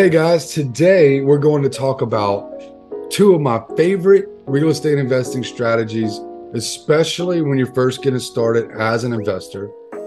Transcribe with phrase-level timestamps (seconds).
[0.00, 2.50] Hey guys, today we're going to talk about
[3.10, 6.20] two of my favorite real estate investing strategies,
[6.54, 9.66] especially when you're first getting started as an investor.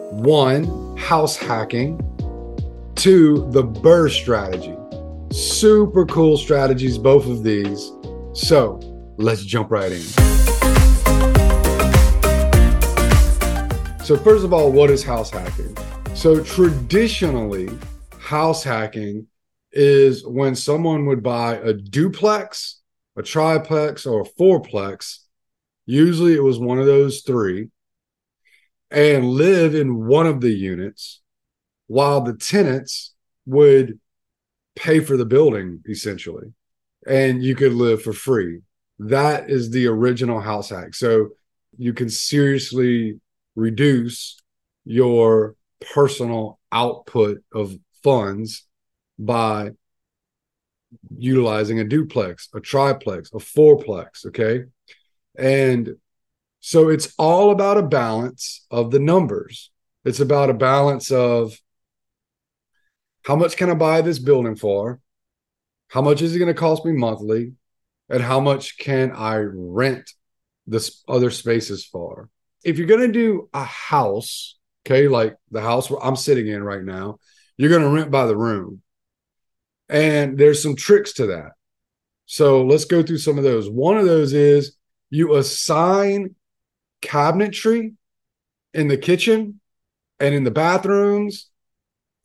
[0.09, 1.99] One, house hacking.
[2.95, 4.75] Two, the BRRRR strategy.
[5.31, 7.91] Super cool strategies, both of these.
[8.33, 8.79] So
[9.17, 10.01] let's jump right in.
[14.03, 15.77] So, first of all, what is house hacking?
[16.15, 17.69] So, traditionally,
[18.17, 19.27] house hacking
[19.73, 22.81] is when someone would buy a duplex,
[23.17, 25.19] a triplex, or a fourplex.
[25.85, 27.69] Usually it was one of those three,
[28.91, 31.21] and live in one of the units
[31.87, 33.13] while the tenants
[33.45, 33.99] would
[34.75, 36.53] pay for the building essentially,
[37.07, 38.61] and you could live for free.
[38.99, 40.93] That is the original house hack.
[40.93, 41.29] So
[41.77, 43.19] you can seriously
[43.55, 44.39] reduce
[44.85, 45.55] your
[45.93, 48.65] personal output of funds
[49.25, 49.71] by
[51.17, 54.25] utilizing a duplex, a triplex, a fourplex.
[54.27, 54.65] Okay.
[55.37, 55.95] And
[56.59, 59.71] so it's all about a balance of the numbers.
[60.05, 61.57] It's about a balance of
[63.23, 64.99] how much can I buy this building for?
[65.87, 67.53] How much is it going to cost me monthly?
[68.09, 70.11] And how much can I rent
[70.67, 72.29] this other spaces for?
[72.63, 76.63] If you're going to do a house, okay, like the house where I'm sitting in
[76.63, 77.19] right now,
[77.57, 78.82] you're going to rent by the room.
[79.89, 81.51] And there's some tricks to that.
[82.25, 83.69] So let's go through some of those.
[83.69, 84.75] One of those is
[85.09, 86.35] you assign
[87.01, 87.93] cabinetry
[88.73, 89.59] in the kitchen
[90.19, 91.49] and in the bathrooms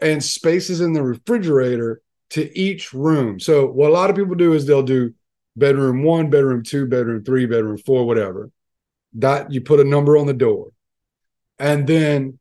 [0.00, 2.00] and spaces in the refrigerator
[2.30, 3.40] to each room.
[3.40, 5.14] So what a lot of people do is they'll do
[5.56, 8.50] bedroom one, bedroom two, bedroom three, bedroom four, whatever.
[9.14, 10.68] That you put a number on the door.
[11.58, 12.38] And then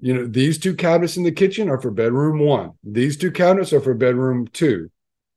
[0.00, 2.72] you know, these two cabinets in the kitchen are for bedroom one.
[2.84, 4.90] These two cabinets are for bedroom two.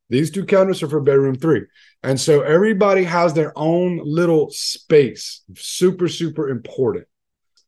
[0.10, 1.66] These two cabinets are for bedroom three.
[2.04, 5.42] And so everybody has their own little space.
[5.56, 7.06] Super, super important.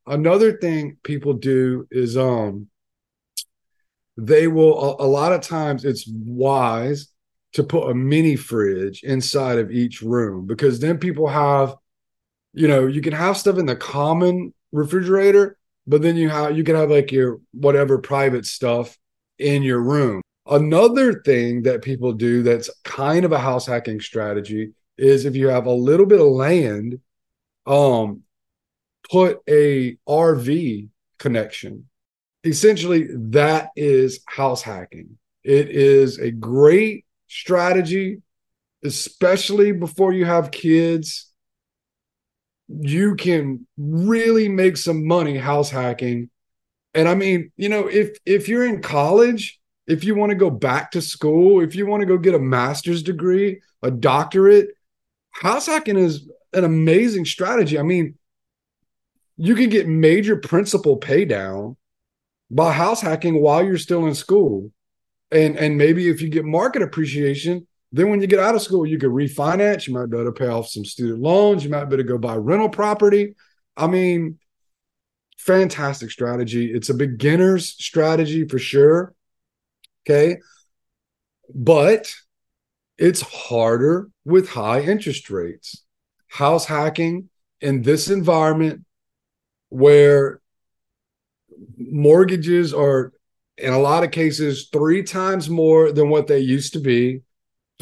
[0.05, 2.67] Another thing people do is um
[4.17, 7.07] they will a, a lot of times it's wise
[7.53, 11.75] to put a mini fridge inside of each room because then people have
[12.53, 15.57] you know, you can have stuff in the common refrigerator,
[15.87, 18.97] but then you have you can have like your whatever private stuff
[19.37, 20.21] in your room.
[20.45, 25.47] Another thing that people do that's kind of a house hacking strategy is if you
[25.47, 26.99] have a little bit of land,
[27.65, 28.23] um,
[29.09, 31.87] put a RV connection.
[32.45, 35.17] Essentially, that is house hacking.
[35.43, 38.21] It is a great strategy,
[38.83, 41.32] especially before you have kids
[42.81, 46.29] you can really make some money house hacking.
[46.93, 50.49] And I mean, you know, if if you're in college, if you want to go
[50.49, 54.69] back to school, if you want to go get a master's degree, a doctorate,
[55.31, 57.77] house hacking is an amazing strategy.
[57.77, 58.15] I mean,
[59.37, 61.75] you can get major principal pay down
[62.49, 64.71] by house hacking while you're still in school.
[65.31, 68.87] And and maybe if you get market appreciation, then when you get out of school,
[68.87, 69.87] you can refinance.
[69.87, 71.63] You might be able to pay off some student loans.
[71.63, 73.35] You might be able to go buy rental property.
[73.77, 74.39] I mean,
[75.37, 76.73] fantastic strategy.
[76.73, 79.13] It's a beginner's strategy for sure.
[80.03, 80.37] Okay.
[81.53, 82.11] But
[82.97, 85.85] it's harder with high interest rates.
[86.29, 87.29] House hacking
[87.61, 88.85] in this environment
[89.69, 90.41] where
[91.77, 93.13] mortgages are,
[93.59, 97.21] in a lot of cases, three times more than what they used to be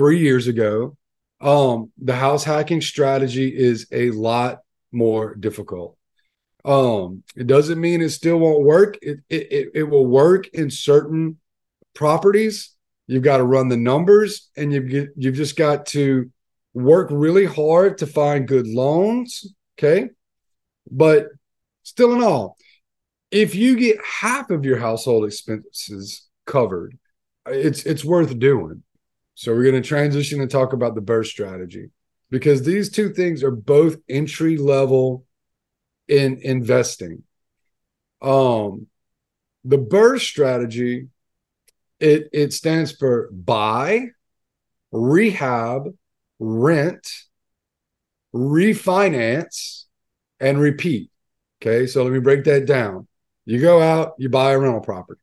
[0.02, 0.98] three years ago.
[1.42, 5.96] Um, the house hacking strategy is a lot more difficult.
[6.66, 8.98] Um, it doesn't mean it still won't work.
[9.04, 11.38] It, it, it will work in certain
[11.94, 12.76] properties.
[13.06, 16.32] You've got to run the numbers and you've, you've just got to
[16.74, 19.54] work really hard to find good loans.
[19.78, 20.10] Okay.
[20.90, 21.28] But
[21.84, 22.58] still in all,
[23.30, 26.98] if you get half of your household expenses covered,
[27.46, 28.82] it's it's worth doing.
[29.36, 31.90] So we're going to transition and talk about the BRRRR strategy
[32.30, 35.26] because these two things are both entry level
[36.08, 37.24] in investing.
[38.22, 38.88] Um,
[39.64, 41.08] the BRRRR strategy
[42.02, 44.08] it it stands for buy,
[44.92, 45.96] rehab,
[46.40, 47.08] rent,
[48.34, 49.86] refinance,
[50.40, 51.12] and repeat.
[51.62, 53.08] Okay, so let me break that down.
[53.46, 55.22] You go out, you buy a rental property,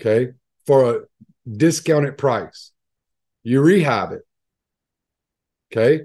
[0.00, 0.32] okay,
[0.66, 1.00] for a
[1.48, 2.72] discounted price
[3.46, 4.22] you rehab it.
[5.72, 6.04] Okay.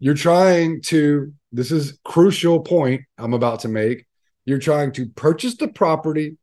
[0.00, 4.06] You're trying to, this is crucial point I'm about to make.
[4.44, 6.36] You're trying to purchase the property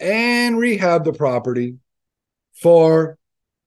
[0.00, 1.76] and rehab the property
[2.54, 3.18] for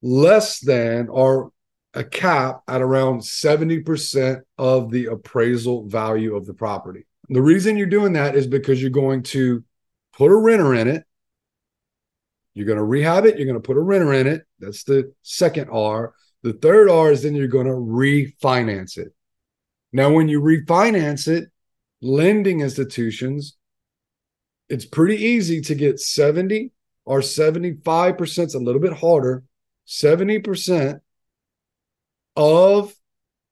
[0.02, 1.52] less than or
[1.94, 7.06] a cap at around 70% of the appraisal value of the property.
[7.30, 9.64] The reason you're doing that is because you're going to
[10.12, 11.06] put a renter in it.
[12.54, 13.38] You're going to rehab it.
[13.38, 14.46] You're going to put a renter in it.
[14.60, 16.14] That's the second R.
[16.44, 19.14] The third R is then you're going to refinance it.
[19.92, 21.50] Now, when you refinance it,
[22.02, 23.58] lending institutions,
[24.70, 26.72] it's pretty easy to get 70
[27.06, 29.44] or 75%, it's a little bit harder,
[29.88, 31.00] 70%
[32.36, 32.94] of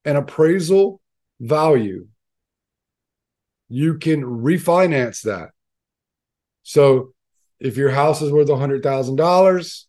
[0.05, 1.01] an appraisal
[1.39, 2.07] value.
[3.69, 5.49] You can refinance that.
[6.63, 7.13] So
[7.59, 9.83] if your house is worth $100,000,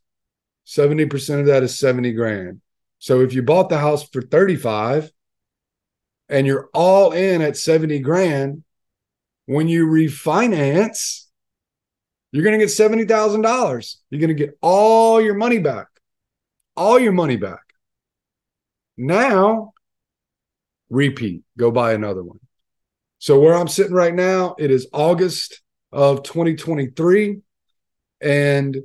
[0.66, 2.60] 70% of that is 70 grand.
[2.98, 5.10] So if you bought the house for 35
[6.28, 8.64] and you're all in at 70 grand,
[9.46, 11.26] when you refinance,
[12.32, 13.96] you're going to get $70,000.
[14.10, 15.86] You're going to get all your money back.
[16.76, 17.60] All your money back.
[18.96, 19.72] Now,
[20.88, 22.40] repeat, go buy another one.
[23.18, 25.62] So, where I'm sitting right now, it is August
[25.92, 27.38] of 2023,
[28.20, 28.76] and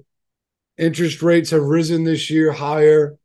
[0.79, 3.17] interest rates have risen this year higher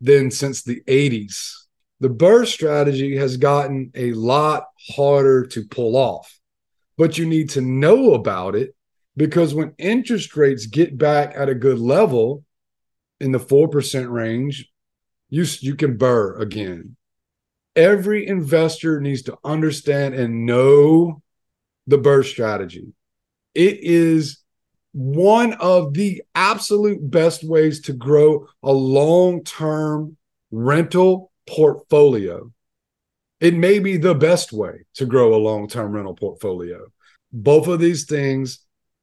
[0.00, 1.60] than since the 80s
[2.00, 4.64] the BRRRR strategy has gotten a lot
[4.96, 6.40] harder to pull off,
[6.96, 8.74] but you need to know about it
[9.16, 12.44] because when interest rates get back at a good level
[13.20, 14.66] in the 4% range,
[15.28, 16.96] you, you can BRRRR again.
[17.76, 21.22] Every investor needs to understand and know
[21.86, 22.94] the BRRRR strategy.
[23.54, 24.38] It is
[24.92, 30.16] one of the absolute best ways to grow a long term
[30.50, 32.50] rental portfolio.
[33.40, 36.86] It may be the best way to grow a long term rental portfolio.
[37.32, 38.60] Both of these things,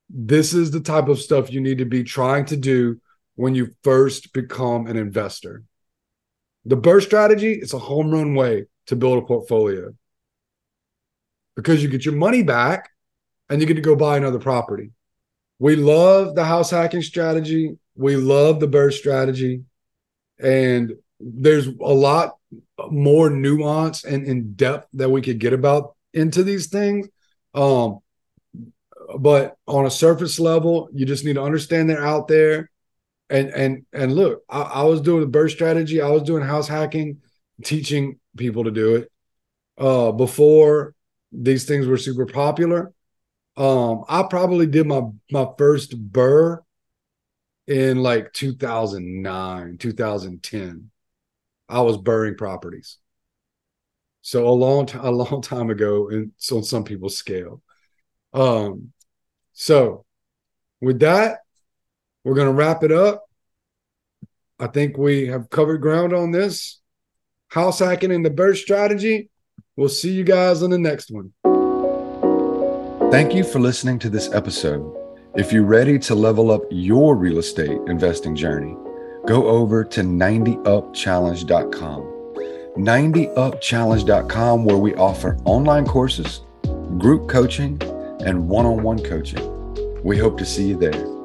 [0.10, 3.00] this is the type of stuff you need to be trying to do
[3.36, 5.63] when you first become an investor.
[6.66, 9.94] The BRRRR strategy is a home run way to build a portfolio
[11.56, 12.90] because you get your money back
[13.50, 14.92] and you get to go buy another property.
[15.59, 17.77] We love the house hacking strategy.
[17.95, 19.63] We love the BRRRR strategy.
[20.39, 22.38] And there's a lot
[22.89, 27.07] more nuance and in depth that we could get about into these things.
[27.54, 28.00] Um,
[29.18, 32.69] but on a surface level, you just need to understand they're out there.
[33.30, 36.01] And and and look, I, I was doing the BRRRR strategy.
[36.01, 37.21] I was doing house hacking,
[37.63, 39.12] teaching people to do it
[39.77, 40.94] uh, before
[41.31, 42.94] these things were super popular.
[43.57, 45.01] Um, I probably did my
[45.31, 46.59] my first BRRRR
[47.65, 50.92] in like 2009, 2010.
[51.68, 52.98] I was burying properties.
[54.21, 57.62] So a long time, a long time ago, and on some people's scale.
[58.33, 58.94] Um,
[59.54, 60.06] so
[60.80, 61.39] with that,
[62.24, 63.25] we're gonna wrap it up.
[64.59, 66.80] I think we have covered ground on this.
[67.50, 69.30] House hacking and the BRRRR strategy.
[69.75, 71.33] We'll see you guys on the next one.
[73.09, 74.94] Thank you for listening to this episode.
[75.36, 78.75] If you're ready to level up your real estate investing journey,
[79.25, 82.01] go over to 90upchallenge.com.
[82.75, 86.42] 90upchallenge.com, where we offer online courses,
[86.98, 87.81] group coaching,
[88.25, 90.04] and one on one coaching.
[90.04, 91.17] We hope to see you there.